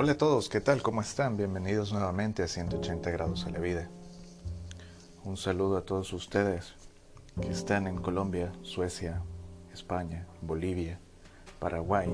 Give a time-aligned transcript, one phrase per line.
[0.00, 0.80] Hola a todos, ¿qué tal?
[0.80, 1.36] ¿Cómo están?
[1.36, 3.88] Bienvenidos nuevamente a 180 grados a la vida.
[5.24, 6.74] Un saludo a todos ustedes
[7.42, 9.22] que están en Colombia, Suecia,
[9.72, 11.00] España, Bolivia,
[11.58, 12.08] Paraguay,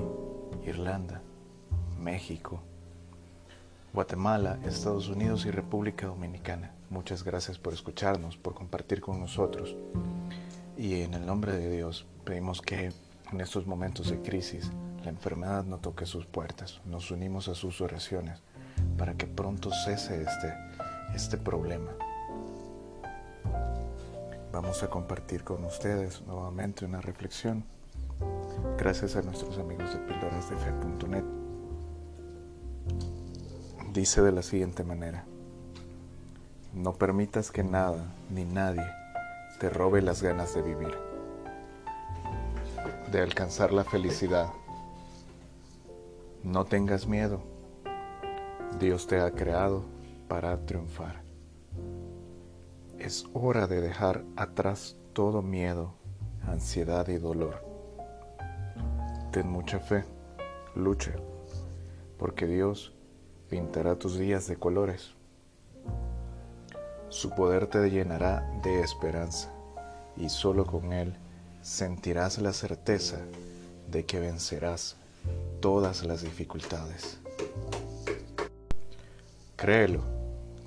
[0.65, 1.21] Irlanda,
[2.01, 2.59] México,
[3.93, 6.73] Guatemala, Estados Unidos y República Dominicana.
[6.89, 9.75] Muchas gracias por escucharnos, por compartir con nosotros.
[10.75, 12.91] Y en el nombre de Dios pedimos que
[13.31, 14.71] en estos momentos de crisis
[15.03, 16.81] la enfermedad no toque sus puertas.
[16.85, 18.41] Nos unimos a sus oraciones
[18.97, 20.53] para que pronto cese este,
[21.13, 21.91] este problema.
[24.51, 27.65] Vamos a compartir con ustedes nuevamente una reflexión
[28.77, 31.23] gracias a nuestros amigos de píldorasdefe.net.
[33.93, 35.25] Dice de la siguiente manera,
[36.73, 38.85] no permitas que nada ni nadie
[39.59, 40.97] te robe las ganas de vivir,
[43.11, 44.49] de alcanzar la felicidad.
[46.43, 47.41] No tengas miedo,
[48.79, 49.83] Dios te ha creado
[50.27, 51.21] para triunfar.
[52.99, 55.93] Es hora de dejar atrás todo miedo,
[56.47, 57.63] ansiedad y dolor.
[59.31, 60.03] Ten mucha fe,
[60.75, 61.13] lucha,
[62.17, 62.95] porque Dios
[63.49, 65.13] pintará tus días de colores.
[67.09, 69.51] Su poder te llenará de esperanza
[70.17, 71.17] y solo con Él
[71.65, 73.17] sentirás la certeza
[73.89, 74.97] de que vencerás
[75.61, 77.17] todas las dificultades.
[79.55, 80.03] Créelo,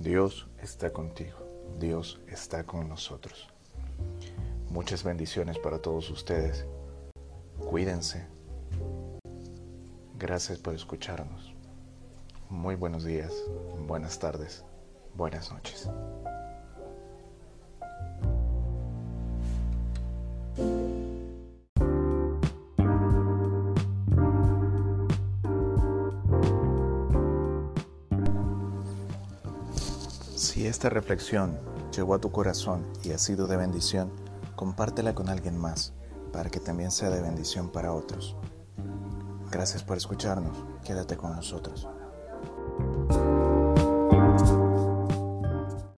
[0.00, 1.38] Dios está contigo,
[1.78, 3.46] Dios está con nosotros.
[4.70, 6.66] Muchas bendiciones para todos ustedes.
[7.60, 8.26] Cuídense.
[10.19, 11.54] Gracias por escucharnos.
[12.50, 13.32] Muy buenos días,
[13.86, 14.64] buenas tardes,
[15.14, 15.88] buenas noches.
[30.38, 31.59] Si esta reflexión
[31.91, 34.12] llegó a tu corazón y ha sido de bendición,
[34.54, 35.94] compártela con alguien más
[36.32, 38.37] para que también sea de bendición para otros.
[39.50, 40.65] Gracias por escucharnos.
[40.84, 41.88] Quédate con nosotros.